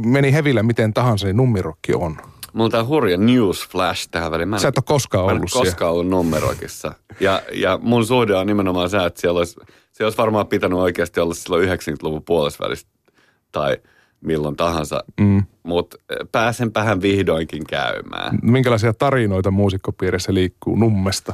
[0.05, 2.17] meni hevillä miten tahansa, niin nummirokki on.
[2.55, 4.49] Mulla on tää hurja news flash tähän väliin.
[4.49, 5.65] Mä en- Sä et ole koskaan Mä en ollut siellä.
[5.65, 6.93] koskaan ollut numerokissa.
[7.19, 9.53] Ja, ja mun suhde on nimenomaan se, että siellä olisi,
[9.91, 12.89] siellä olisi varmaan pitänyt oikeasti olla silloin 90-luvun puolesvälistä
[13.51, 13.77] tai
[14.21, 15.03] milloin tahansa.
[15.19, 15.43] Mm.
[15.63, 15.97] Mutta
[16.31, 18.39] pääsenpähän vihdoinkin käymään.
[18.41, 21.33] Minkälaisia tarinoita muusikkopiirissä liikkuu nummesta?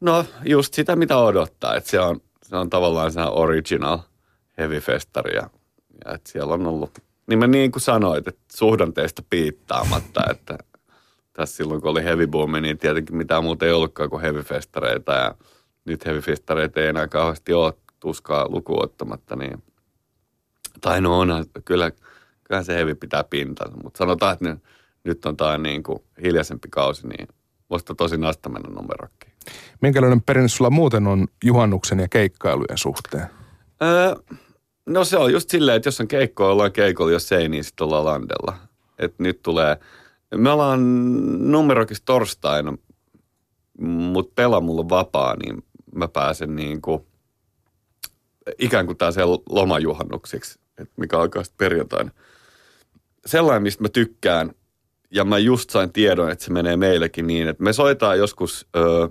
[0.00, 1.74] No just sitä, mitä odottaa.
[1.76, 3.98] Että se on, se on tavallaan se original
[4.58, 5.50] heavy festari ja,
[6.04, 6.90] ja että siellä on ollut
[7.26, 10.58] niin mä niin kuin sanoit, että suhdanteista piittaamatta, että
[11.32, 15.34] tässä silloin kun oli heavy boomi, niin tietenkin mitään muuta ei ollutkaan kuin heavy-festareita ja
[15.84, 19.62] nyt heavy-festareita ei enää kauheasti ole tuskaa lukuottamatta, niin
[20.80, 21.90] tai no onhan, kyllä,
[22.44, 24.58] kyllä se heavy pitää pintansa, mutta sanotaan, että nyt,
[25.04, 27.28] nyt on tämä niin kuin hiljaisempi kausi, niin
[27.70, 29.32] voisi tosi nasta mennä numerokkiin.
[29.82, 33.26] Minkälainen perinne sulla muuten on juhannuksen ja keikkailujen suhteen?
[33.82, 34.14] Öö,
[34.86, 37.84] no se on just silleen, että jos on keikko, ollaan keikolla, jos ei, niin sitten
[37.84, 38.56] ollaan landella.
[38.98, 39.76] Et nyt tulee,
[40.34, 40.80] me ollaan
[41.52, 42.78] numerokissa torstaina,
[43.80, 47.06] mutta pela mulla on vapaa, niin mä pääsen niin kuin,
[48.58, 52.10] ikään kuin tällaisen lomajuhannuksiksi, että mikä alkaa sitten perjantaina.
[53.26, 54.52] Sellainen, mistä mä tykkään,
[55.10, 59.08] ja mä just sain tiedon, että se menee meillekin niin, että me soitaan joskus öö,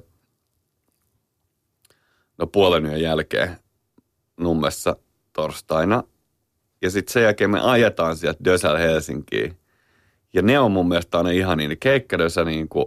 [2.37, 3.57] no puolen yön jälkeen
[4.37, 4.95] Nummessa
[5.35, 6.03] torstaina.
[6.81, 9.57] Ja sitten sen jälkeen me ajetaan sieltä Dösällä Helsinkiin.
[10.33, 12.85] Ja ne on mun mielestä aina ihan niin, keikkadössä niin kuin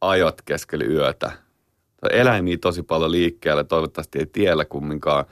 [0.00, 1.32] ajot keskellä yötä.
[2.10, 5.24] Eläimiä tosi paljon liikkeellä, toivottavasti ei tiellä kumminkaan.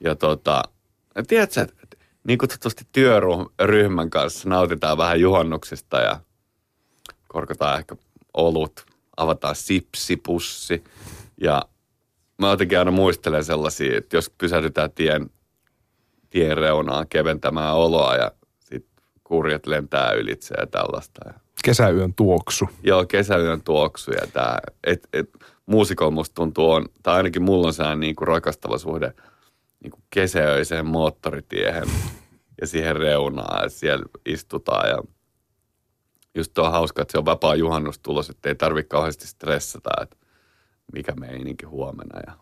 [0.00, 0.62] Ja tota,
[1.26, 1.66] tiedätkö,
[2.24, 6.20] niin kutsutusti työryhmän kanssa nautitaan vähän juhannuksista ja
[7.28, 7.96] korkataan ehkä
[8.34, 10.84] olut, avataan sipsipussi
[11.40, 11.62] ja
[12.38, 15.30] mä jotenkin aina muistelen sellaisia, että jos pysähdytään tien,
[16.30, 21.32] tien reunaan keventämään oloa ja sitten kurjat lentää ylitse ja tällaista.
[21.64, 22.68] Kesäyön tuoksu.
[22.82, 25.30] Joo, kesäyön tuoksu ja tämä, et, et,
[25.66, 29.12] muusikon musta tuntuu on, tai ainakin mulla on sellainen niin kuin rakastava suhde
[29.82, 31.88] niin kuin kesäöiseen moottoritiehen
[32.60, 35.02] ja siihen reunaan ja siellä istutaan ja
[36.34, 40.16] just on hauska, että se on vapaa juhannus tulos, että ei tarvitse kauheasti stressata, että
[40.92, 42.20] mikä meininki huomenna.
[42.26, 42.32] Ja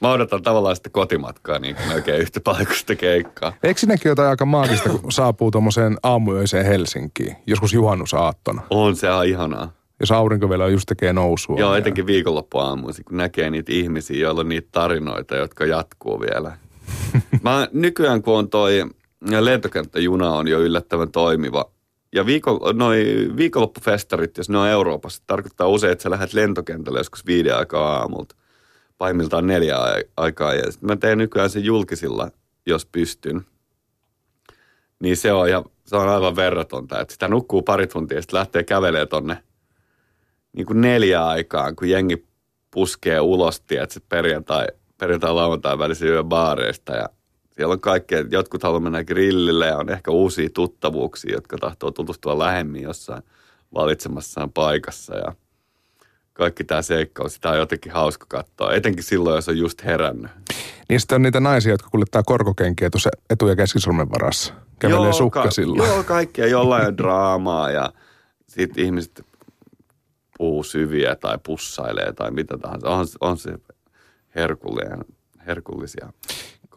[0.00, 3.52] Mä odotan tavallaan sitä kotimatkaa niin kuin melkein yhtä paikasta keikkaa.
[3.62, 8.62] Eikö sinnekin jotain aika maagista, kun saapuu tuommoiseen aamuyöiseen Helsinkiin, joskus juhannusaattona?
[8.70, 9.72] On se ihan ihanaa.
[10.00, 11.58] Jos aurinko vielä just tekee nousua.
[11.58, 16.56] Joo, etenkin viikonloppuaamuisin, kun näkee niitä ihmisiä, joilla on niitä tarinoita, jotka jatkuu vielä.
[17.42, 18.84] Mä nykyään, kun on toi
[19.40, 21.70] lentokenttäjuna on jo yllättävän toimiva,
[22.14, 27.26] ja viikon, noi viikonloppufestarit, jos ne on Euroopassa, tarkoittaa usein, että sä lähdet lentokentälle joskus
[27.26, 28.34] viiden aikaa aamulta.
[28.98, 29.76] Paimiltaan neljä
[30.16, 30.54] aikaa.
[30.54, 32.30] Ja mä teen nykyään sen julkisilla,
[32.66, 33.46] jos pystyn.
[35.02, 38.38] Niin se on, ja se on aivan verratonta, että sitä nukkuu pari tuntia ja sitten
[38.38, 39.42] lähtee kävelee tonne
[40.52, 42.26] niin kuin neljä aikaan, kun jengi
[42.70, 44.66] puskee ulos, että perjantai,
[44.98, 47.08] perjantai lauantai välisen yön baareista ja
[47.50, 52.38] siellä on kaikkea, jotkut haluaa mennä grillille ja on ehkä uusia tuttavuuksia, jotka tahtoo tutustua
[52.38, 53.22] lähemmin jossain
[53.74, 55.34] valitsemassaan paikassa ja
[56.38, 60.30] kaikki tämä seikkaus, sitä on jotenkin hauska katsoa, etenkin silloin, jos on just herännyt.
[60.88, 64.54] Niin sitten on niitä naisia, jotka kuljettaa korkokenkiä tuossa etu- ja keskisormen varassa.
[64.78, 65.82] Kävelee joo, sukkasilla.
[65.82, 67.92] Ka- joo, kaikkea jollain draamaa ja
[68.46, 69.26] sitten ihmiset
[70.38, 72.88] puhuu syviä tai pussailee tai mitä tahansa.
[72.88, 73.52] On, on se
[74.34, 75.04] herkullinen,
[75.46, 76.12] herkullisia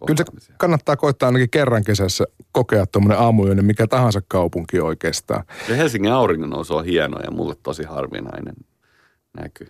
[0.08, 5.44] Kyllä se kannattaa koittaa ainakin kerran kesässä kokea tuommoinen aamuyöinen mikä tahansa kaupunki oikeastaan.
[5.70, 6.12] Ja Helsingin
[6.48, 8.56] nousu on hieno ja mulle tosi harvinainen
[9.38, 9.66] näky.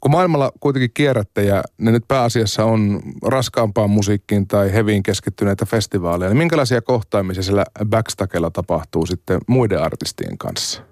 [0.00, 6.28] Kun maailmalla kuitenkin kierrätte ja ne nyt pääasiassa on raskaampaan musiikkiin tai heviin keskittyneitä festivaaleja,
[6.28, 10.82] niin minkälaisia kohtaamisia siellä backstakella tapahtuu sitten muiden artistien kanssa?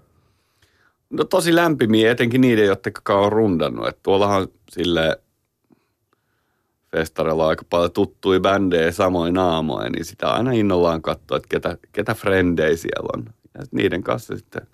[1.11, 3.88] No tosi lämpimiä, etenkin niiden, jotka on rundannut.
[3.88, 5.23] Että tuollahan sille
[6.90, 12.14] festarilla aika paljon tuttuja bändejä samoin naamoja, niin sitä aina innollaan katsoa, että ketä, ketä
[12.14, 13.25] frendejä siellä on.
[13.55, 14.66] Ja niiden kanssa sitten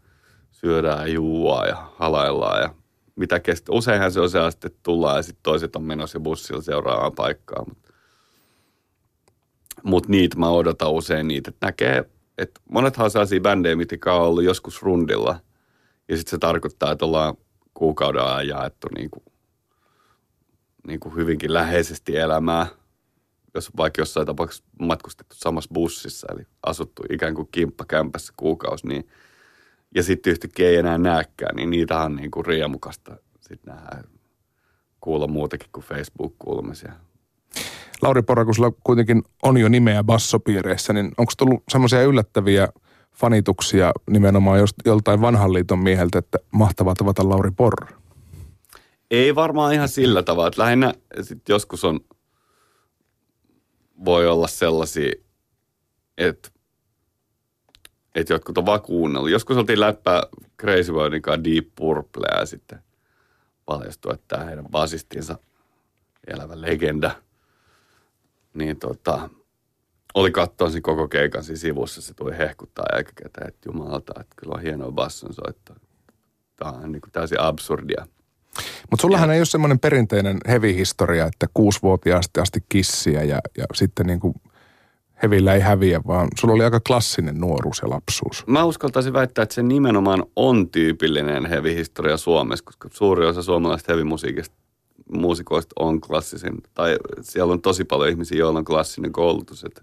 [0.53, 2.75] syödään juua ja halaillaan ja
[3.17, 3.75] mitä kestää.
[3.75, 7.67] Useinhan se on se että tullaan ja sitten toiset on menossa bussilla seuraavaan paikkaan.
[7.69, 7.93] Mutta
[9.83, 12.05] mut niitä mä odotan usein niitä, että näkee,
[12.39, 15.41] että monethan on sellaisia bändejä, mitkä on ollut joskus rundilla.
[16.09, 17.37] Ja sitten se tarkoittaa, että ollaan
[17.75, 19.25] kuukauden ajan jaettu niin kuin
[20.87, 22.67] niin kuin hyvinkin läheisesti elämää,
[23.55, 29.09] jos vaikka jossain tapauksessa matkustettu samassa bussissa, eli asuttu ikään kuin kimppakämpässä kuukausi, niin,
[29.97, 34.05] ja sitten yhtäkkiä ei enää näkään, niin niitä on niin kuin riemukasta sitten nähdään
[35.01, 36.93] kuulla muutakin kuin Facebook-kuulumisia.
[38.03, 42.69] Lauri Porra, kun sulla kuitenkin on jo nimeä bassopiireissä, niin onko tullut semmoisia yllättäviä
[43.13, 47.89] fanituksia nimenomaan joltain vanhan liiton mieheltä, että mahtavaa tavata Lauri Porra?
[49.11, 52.01] Ei varmaan ihan sillä tavalla, että lähinnä sit joskus on,
[54.05, 55.13] voi olla sellaisia,
[56.19, 56.49] että
[58.17, 59.31] että jotkut on vaan kuunnellut.
[59.31, 60.23] Joskus oltiin läppää
[60.61, 62.79] Crazy Worldin kanssa Deep Purple ja sitten
[63.65, 65.39] paljastui, että tämä heidän basistinsa
[66.27, 67.11] elävä legenda,
[68.55, 69.31] niin tota,
[70.15, 74.55] oli katsoa sen koko keikan siinä sivussa, se tuli hehkuttaa jälkikäteen, että jumalata, että kyllä
[74.55, 75.77] on hienoa basson soittaa.
[76.57, 78.07] Tämä on niin kuin täysin absurdia.
[78.91, 84.21] Mutta sullahan ei ole semmoinen perinteinen heavy-historia, että kuusivuotiaasti asti kissiä ja, ja sitten niin
[84.21, 84.35] kuin
[85.23, 88.47] hevillä ei häviä, vaan sulla oli aika klassinen nuoruus ja lapsuus.
[88.47, 94.55] Mä uskaltaisin väittää, että se nimenomaan on tyypillinen heavy-historia Suomessa, koska suuri osa suomalaisesta heavy-musiikista
[95.13, 99.83] muusikoista on klassisin, tai siellä on tosi paljon ihmisiä, joilla on klassinen koulutus, että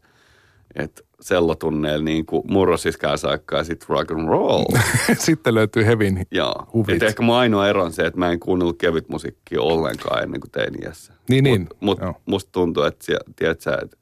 [0.76, 4.66] että sellotunneilla niin kuin murrosiskää saakka ja sitten rock and roll.
[5.18, 6.68] sitten löytyy hevin Joo.
[6.74, 6.96] huvit.
[6.96, 10.42] Et ehkä mun ainoa ero on se, että mä en kuunnellut kevyt musiikkia ollenkaan ennen
[10.42, 11.14] kuin teiniässä.
[11.30, 11.68] Niin, niin.
[11.80, 13.98] Mut, mut musta tuntuu, että, siellä, tiedät sä, että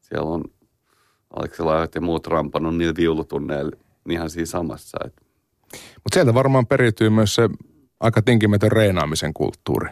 [0.00, 0.44] siellä on
[1.36, 3.76] Aleksi Laivat ja muut rampannut niillä viulutunneilla
[4.10, 4.98] ihan siinä samassa.
[5.72, 7.48] Mutta sieltä varmaan periytyy myös se
[8.00, 9.88] aika tinkimätön reenaamisen kulttuuri.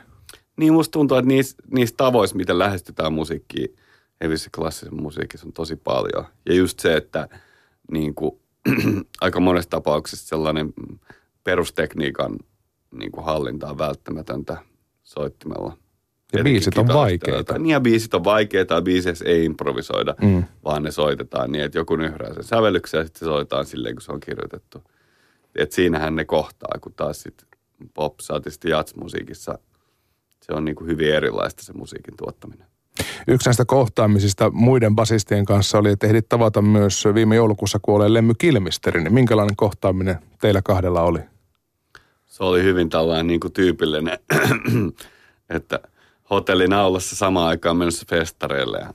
[0.57, 3.67] Niin musta tuntuu, että niissä, niissä tavoissa, miten lähestytään musiikkia–
[4.21, 6.27] hevissä klassisessa musiikissa on tosi paljon.
[6.47, 7.29] Ja just se, että
[7.93, 8.41] niin kuin,
[9.21, 10.73] aika monessa tapauksessa sellainen
[11.45, 12.37] perustekniikan
[12.95, 14.57] niin kuin hallinta on välttämätöntä
[15.03, 15.77] soittimella.
[16.39, 17.59] Ja biisit on vaikeita.
[17.59, 20.45] Niin ja biisit on vaikeita ja biiseissä ei improvisoida, mm.
[20.65, 24.03] vaan ne soitetaan niin, että joku nyhrää sen sävellyksen ja sitten se soitetaan silleen, kun
[24.03, 24.83] se on kirjoitettu.
[25.57, 27.49] Et siinähän ne kohtaa, kun taas sitten
[27.95, 29.59] pop, saatisti jatsmusiikissa,
[30.43, 32.67] se on niin kuin hyvin erilaista se musiikin tuottaminen.
[33.29, 38.33] Yksi näistä kohtaamisista muiden basistien kanssa oli, että ehdit tavata myös viime joulukuussa kuolleen Lemmy
[38.39, 39.05] Kilmisterin.
[39.05, 41.19] Niin minkälainen kohtaaminen teillä kahdella oli?
[42.27, 44.19] Se oli hyvin tällainen niin kuin tyypillinen,
[45.57, 45.81] että
[46.31, 48.95] hotellin aulassa samaan aikaan menossa festareille ja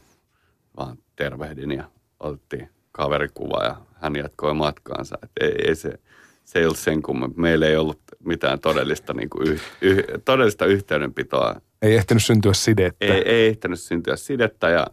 [0.78, 1.84] vaan tervehdin ja
[2.20, 5.18] otettiin kaverikuva ja hän jatkoi matkaansa.
[5.24, 6.00] Et ei, ei se,
[6.46, 7.42] se ei ollut sen kummempi.
[7.42, 13.06] Meillä ei ollut mitään todellista, niin kuin yh, yh, todellista yhteydenpitoa ei ehtinyt syntyä sidettä.
[13.06, 14.88] Ei, ei ehtinyt syntyä sidettä ja,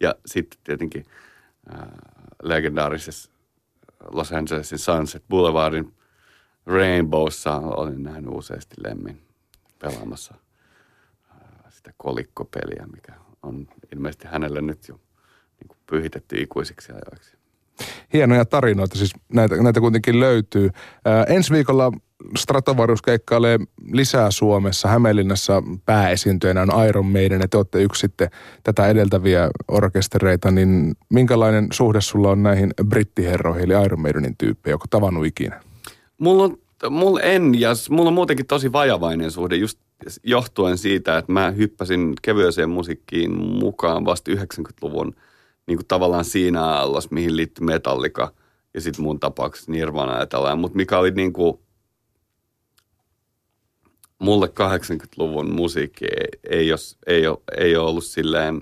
[0.00, 1.06] ja sitten tietenkin
[1.74, 1.88] äh,
[2.42, 3.30] legendaarisessa
[4.12, 5.94] Los Angelesin Sunset Boulevardin
[6.66, 9.22] Rainbowssa olin nähnyt useasti Lemmin
[9.78, 10.34] pelaamassa
[11.80, 13.12] sitä kolikkopeliä, mikä
[13.42, 14.94] on ilmeisesti hänelle nyt jo
[15.60, 17.36] niin kuin pyhitetty ikuisiksi ajoiksi.
[18.12, 20.70] Hienoja tarinoita, siis näitä, näitä kuitenkin löytyy.
[21.04, 21.92] Ää, äh, ensi viikolla
[22.36, 23.58] Stratovarius keikkailee
[23.92, 24.88] lisää Suomessa.
[24.88, 28.30] Hämeenlinnassa pääesiintyjänä on Iron Maiden ja te olette yksi sitten
[28.62, 34.86] tätä edeltäviä orkestereita, niin minkälainen suhde sulla on näihin brittiherroihin eli Iron Maidenin tyyppejä, onko
[34.90, 35.62] tavannut ikinä?
[36.18, 36.58] Mulla on,
[36.90, 39.78] mulla en, ja mulla on muutenkin tosi vajavainen suhde just
[40.24, 45.14] johtuen siitä, että mä hyppäsin kevyeseen musiikkiin mukaan vasta 90-luvun
[45.66, 48.32] niin kuin tavallaan siinä allossa, mihin liittyy metallika
[48.74, 51.58] ja sitten mun tapauksessa Nirvana ja tällainen, mutta mikä oli niin kuin
[54.18, 58.60] mulle 80-luvun musiikki ei, ei, ole, ei, ole, ei ole ollut silleen,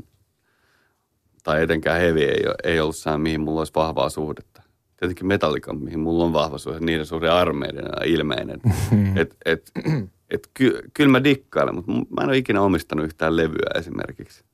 [1.43, 4.58] tai etenkään heavy ei, ole, ei ollut sään, mihin mulla olisi vahvaa suhdetta.
[4.99, 8.61] Tietenkin Metallica, mihin mulla on vahva suhde, niiden suhde armeiden ilmeinen.
[9.21, 9.73] et, et,
[10.31, 14.45] et, ky, kyllä mä dikkailen, mutta mä en ole ikinä omistanut yhtään levyä esimerkiksi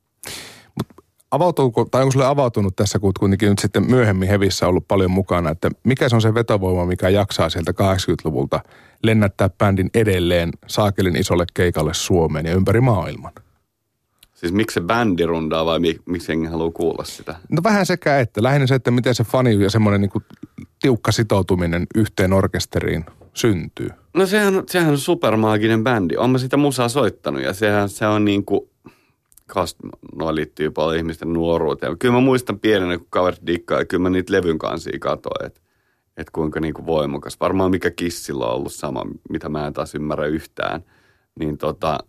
[1.35, 5.49] avautuuko, tai onko sulle avautunut tässä, kun kuitenkin nyt sitten myöhemmin hevissä ollut paljon mukana,
[5.49, 8.59] että mikä se on se vetovoima, mikä jaksaa sieltä 80-luvulta
[9.03, 13.31] lennättää bändin edelleen saakelin isolle keikalle Suomeen ja ympäri maailman?
[14.35, 17.35] Siis miksi se bändi rundaa vai miksi jengi haluaa kuulla sitä?
[17.51, 18.43] No vähän sekä että.
[18.43, 20.23] Lähinnä se, että miten se fani ja semmoinen niin
[20.81, 23.89] tiukka sitoutuminen yhteen orkesteriin syntyy.
[24.13, 26.15] No sehän, sehän on supermaaginen bändi.
[26.15, 28.69] Olen mä sitä musaa soittanut ja sehän se on niin kuin
[30.15, 31.97] noin liittyy paljon ihmisten nuoruuteen.
[31.97, 35.61] Kyllä mä muistan pienenä, kun kaverit dikkaa, ja kyllä mä niitä levyn kansia katoin, että
[36.17, 37.39] et kuinka niinku voimakas.
[37.39, 40.83] Varmaan mikä kissilla on ollut sama, mitä mä en taas ymmärrä yhtään.
[41.39, 41.99] Niin tota,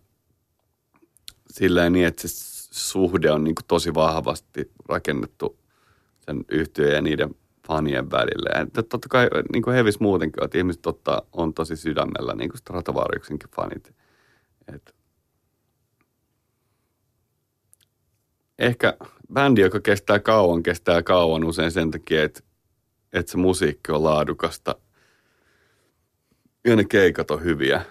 [1.57, 2.27] silleen niin, että se
[2.71, 5.59] suhde on niinku tosi vahvasti rakennettu
[6.19, 7.35] sen yhtiön ja niiden
[7.67, 8.49] fanien välille.
[8.59, 12.57] Ja totta kai niin kuin Hevis muutenkin, että ihmiset totta, on tosi sydämellä, niin kuin
[12.57, 13.95] Stratovariuksenkin fanit.
[14.75, 14.95] Et
[18.59, 18.97] ehkä
[19.33, 22.39] bändi, joka kestää kauan, kestää kauan usein sen takia, että,
[23.13, 24.75] että se musiikki on laadukasta.
[26.65, 27.85] Ja ne keikat on hyviä.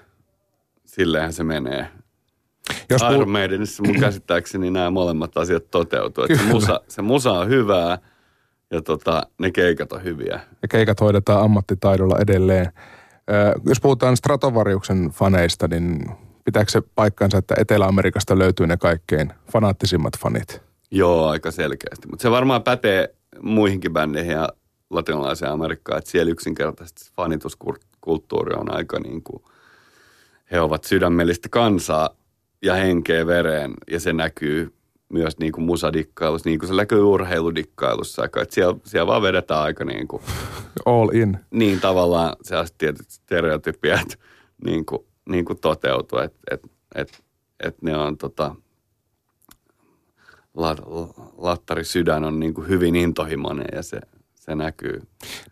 [0.84, 1.90] Silleenhän se menee.
[2.90, 6.24] Jos puh- Iron Maidenissä mun käsittääkseni nämä molemmat asiat toteutuu.
[6.24, 7.98] Että se, musa, se musa on hyvää
[8.70, 10.40] ja tota, ne keikat on hyviä.
[10.62, 12.72] Ja keikat hoidetaan ammattitaidolla edelleen.
[13.30, 16.06] Ö, jos puhutaan Stratovariuksen faneista, niin
[16.44, 20.62] pitääkö se paikkansa, että Etelä-Amerikasta löytyy ne kaikkein fanaattisimmat fanit?
[20.90, 22.08] Joo, aika selkeästi.
[22.08, 24.48] Mutta se varmaan pätee muihinkin bändeihin ja
[24.90, 29.42] latinalaiseen Amerikkaan, että siellä yksinkertaisesti fanituskulttuuri on aika niin kuin,
[30.50, 32.10] he ovat sydämellistä kansaa
[32.62, 34.72] ja henkeä vereen ja se näkyy
[35.08, 38.24] myös niin kuin musadikkailussa, niin kuin se näkyy urheiludikkailussa.
[38.24, 40.22] Että siellä, siellä vaan vedetään aika niin kuin,
[40.86, 41.38] All in.
[41.50, 44.18] niin tavallaan sellaiset tietyt stereotypiat
[44.64, 47.24] niin kuin, niin kuin toteutuu, että et, et,
[47.60, 48.54] et ne on tota,
[50.54, 50.78] lat,
[51.36, 54.00] lattari sydän on niin kuin hyvin intohimoinen ja se,
[54.46, 55.02] se näkyy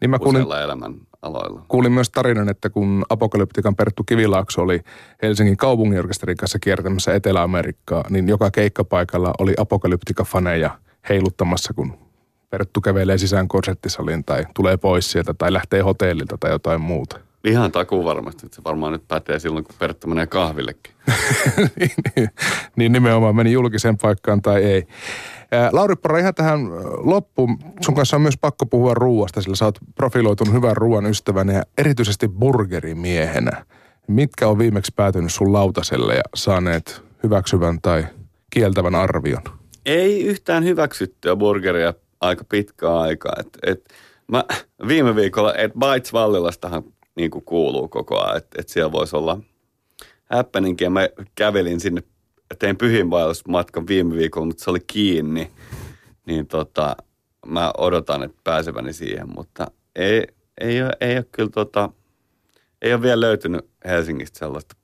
[0.00, 1.64] Niin mä kuulin, elämän aloilla.
[1.68, 4.80] kuulin myös tarinan, että kun Apokalyptikan Perttu Kivilaakso oli
[5.22, 10.70] Helsingin kaupunginorkesterin kanssa kiertämässä Etelä-Amerikkaa, niin joka keikkapaikalla oli Apokalyptika-faneja
[11.08, 11.98] heiluttamassa, kun
[12.50, 17.18] Perttu kävelee sisään konserttisaliin tai tulee pois sieltä tai lähtee hotellilta tai jotain muuta.
[17.44, 20.94] Ihan takuu varmasti, että se varmaan nyt pätee silloin, kun Perttu menee kahvillekin.
[21.76, 22.30] niin,
[22.76, 24.86] niin nimenomaan meni julkiseen paikkaan tai ei.
[25.72, 26.60] Lauri Porra, ihan tähän
[26.96, 27.58] loppuun.
[27.80, 31.62] Sun kanssa on myös pakko puhua ruuasta, sillä sä oot profiloitunut hyvän ruoan ystävänä ja
[31.78, 33.64] erityisesti burgerimiehenä.
[34.08, 38.06] Mitkä on viimeksi päätynyt sun lautaselle ja saaneet hyväksyvän tai
[38.50, 39.42] kieltävän arvion?
[39.86, 43.32] Ei yhtään hyväksyttyä burgeria aika pitkää aikaa.
[43.38, 43.94] Et, et,
[44.28, 44.44] mä
[44.88, 46.82] viime viikolla, että Bites Vallilastahan
[47.16, 49.40] niin kuuluu koko ajan, että et siellä voisi olla
[50.30, 50.86] happeninkin.
[50.86, 52.02] Ja mä kävelin sinne,
[52.54, 55.50] tein pyhinvaellusmatkan viime viikolla, mutta se oli kiinni.
[56.26, 56.96] Niin tota,
[57.46, 60.26] mä odotan, että pääseväni siihen, mutta ei,
[60.60, 61.90] ei, ole, ei ole kyllä tota,
[62.82, 64.76] ei ole vielä löytynyt Helsingistä sellaista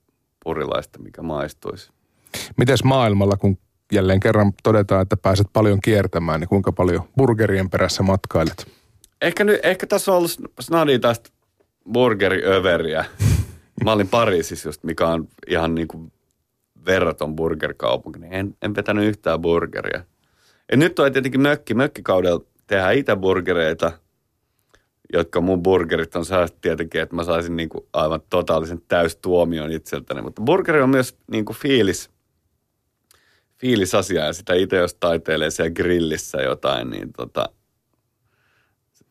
[0.43, 1.91] purilaista, mikä maistuisi.
[2.57, 3.57] Mites maailmalla, kun
[3.91, 8.67] jälleen kerran todetaan, että pääset paljon kiertämään, niin kuinka paljon burgerien perässä matkailet?
[9.21, 11.29] Ehkä, nyt, ehkä tässä on ollut snadi tästä
[11.93, 13.05] burgeriöveriä.
[13.83, 16.11] Mä olin Pariisissa just, mikä on ihan niin kuin
[16.85, 20.03] verraton burgerkaupunki, niin en, en vetänyt yhtään burgeria.
[20.71, 21.73] Ja nyt on tietenkin mökki.
[21.73, 23.91] Mökkikaudella tehdään itäburgereita,
[25.13, 30.21] jotka mun burgerit on sellaiset tietenkin, että mä saisin niin kuin aivan totaalisen täystuomion itseltäni.
[30.21, 32.09] Mutta burgeri on myös niin kuin fiilis,
[33.57, 37.49] fiilisasia ja sitä itse jos taiteilee siellä grillissä jotain, niin tota,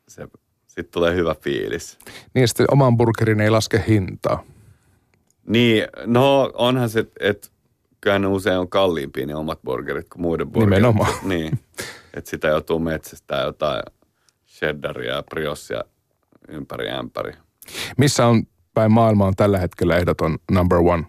[0.09, 0.29] se,
[0.67, 1.99] sitten tulee hyvä fiilis.
[2.35, 4.45] Niin sitten oman burgerin ei laske hintaa.
[5.47, 7.49] Niin, no onhan se, että
[8.01, 10.71] kyllähän ne usein on kalliimpia ne omat burgerit kuin muiden burgerit.
[10.71, 11.15] Nimenomaan.
[11.29, 11.59] Niin,
[12.15, 13.83] että sitä joutuu metsästää jotain
[14.49, 15.85] cheddaria ja briossia
[16.49, 17.33] ympäri ämpäri.
[17.97, 18.43] Missä on
[18.75, 21.05] päin maailmaa on tällä hetkellä ehdoton number one?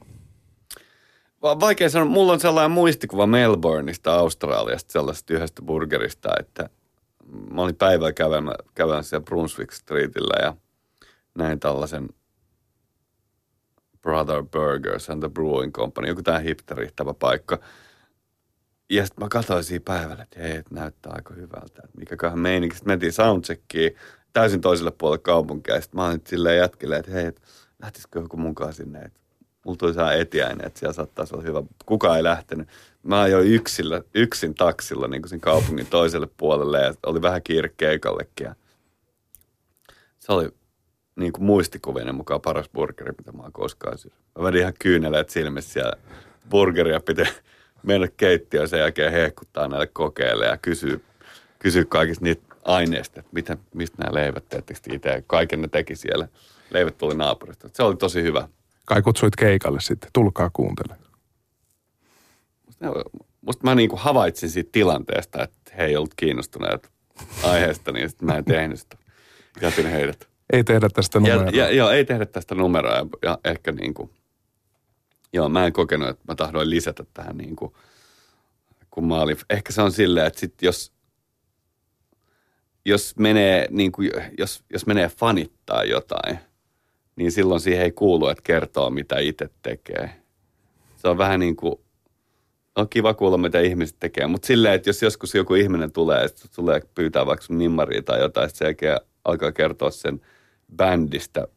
[1.41, 6.69] Va- Vaikea sanoa, mulla on sellainen muistikuva Melbourneista, Australiasta, sellaisesta yhdestä burgerista, että
[7.51, 8.13] mä olin päivällä
[8.75, 10.55] kävelmässä siellä Brunswick Streetillä ja
[11.37, 12.09] näin tällaisen
[14.01, 17.59] Brother Burgers and the Brewing Company, joku tämä hipterittävä paikka.
[18.89, 22.75] Ja sitten mä katsoin siinä päivällä, että hei, että näyttää aika hyvältä, mikäköhän meininki.
[22.75, 23.95] Sitten mentiin soundcheckiin
[24.33, 25.81] täysin toiselle puolelle kaupunkia.
[25.81, 27.41] Sitten mä olin silleen jätkille, että hei, että
[27.81, 29.19] lähtisikö joku mukaan sinne, että
[29.65, 31.63] mulla tuli saa etiäinen, että siellä saattaisi olla hyvä.
[31.85, 32.67] Kukaan ei lähtenyt.
[33.03, 38.49] Mä ajoin yksillä, yksin taksilla niin kuin kaupungin toiselle puolelle ja oli vähän kiire keikallekin.
[40.19, 40.49] Se oli
[41.21, 44.19] niin kuin muistikuvien mukaan paras burgeri, mitä mä oon koskaan syönyt.
[44.37, 45.93] Mä vedin ihan kyyneleet silmissä siellä
[46.49, 47.23] burgeria piti
[47.83, 50.99] mennä keittiöön sen jälkeen hehkuttaa näille kokeille ja kysyä,
[51.59, 55.23] kysyä kaikista niitä aineista, että miten, mistä nämä leivät teettekö itse.
[55.27, 56.27] Kaiken ne teki siellä.
[56.69, 57.69] Leivät tuli naapurista.
[57.73, 58.49] Se oli tosi hyvä.
[58.85, 60.95] Kai kutsuit keikalle sitten, tulkaa kuuntele.
[63.41, 66.89] Musta mä niinku havaitsin siitä tilanteesta, että he ei ollut kiinnostuneet
[67.43, 68.97] aiheesta, niin sitten mä en tehnyt sitä.
[69.61, 70.30] Jätin heidät.
[70.51, 71.49] Ei tehdä tästä Ja, numeroa.
[71.65, 74.09] ja, joo, ei tehdä tästä numeroa ja, ja ehkä niin kuin,
[75.33, 77.73] joo, mä en kokenut, että mä tahdoin lisätä tähän niin kuin,
[78.91, 80.93] kun mä olin, ehkä se on silleen, että sit jos,
[82.85, 86.39] jos menee, niin kuin, jos, jos menee fanittaa jotain,
[87.15, 90.21] niin silloin siihen ei kuulu, että kertoo, mitä itse tekee.
[90.97, 91.75] Se on vähän niin kuin,
[92.75, 96.41] on kiva kuulla, mitä ihmiset tekee, mutta silleen, että jos joskus joku ihminen tulee, että
[96.55, 100.21] tulee pyytää vaikka sun nimmaria tai jotain, sen jälkeen alkaa kertoa sen
[100.75, 101.47] bändistä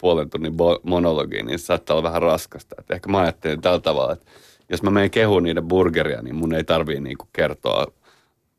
[0.00, 2.76] puolen tunnin monologiin, niin se saattaa olla vähän raskasta.
[2.78, 4.26] Et ehkä mä ajattelin tällä tavalla, että
[4.68, 7.86] jos mä menen kehuun niiden burgeria, niin mun ei tarvii niinku kertoa,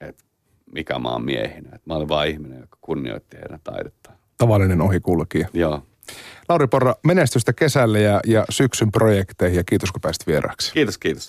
[0.01, 0.23] että
[0.71, 1.69] mikä mä oon miehinä.
[1.73, 4.17] Et mä olen vaan ihminen, joka kunnioitti heidän taidettaan.
[4.38, 5.47] Tavallinen ohikulkija.
[5.54, 5.82] Joo.
[6.49, 10.73] Lauri Porra, menestystä kesälle ja, ja syksyn projekteihin ja kiitos kun pääsit vieraaksi.
[10.73, 11.23] Kiitos, kiitos.